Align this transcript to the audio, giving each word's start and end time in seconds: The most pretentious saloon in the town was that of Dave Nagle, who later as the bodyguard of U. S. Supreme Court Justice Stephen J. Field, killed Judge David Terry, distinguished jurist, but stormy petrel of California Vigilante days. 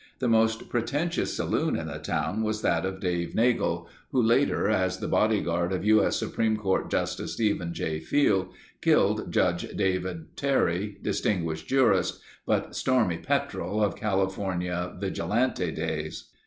The 0.17 0.27
most 0.27 0.67
pretentious 0.67 1.35
saloon 1.37 1.75
in 1.75 1.85
the 1.85 1.99
town 1.99 2.41
was 2.41 2.63
that 2.63 2.87
of 2.87 2.99
Dave 2.99 3.35
Nagle, 3.35 3.87
who 4.11 4.19
later 4.19 4.67
as 4.67 4.97
the 4.97 5.07
bodyguard 5.07 5.71
of 5.71 5.85
U. 5.85 6.03
S. 6.03 6.15
Supreme 6.17 6.57
Court 6.57 6.89
Justice 6.89 7.33
Stephen 7.33 7.71
J. 7.71 7.99
Field, 7.99 8.47
killed 8.81 9.31
Judge 9.31 9.67
David 9.75 10.35
Terry, 10.35 10.97
distinguished 11.03 11.67
jurist, 11.67 12.19
but 12.47 12.75
stormy 12.75 13.19
petrel 13.19 13.83
of 13.83 13.95
California 13.95 14.91
Vigilante 14.99 15.71
days. 15.71 16.31